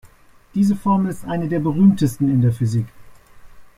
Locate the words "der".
1.47-1.59, 2.41-2.51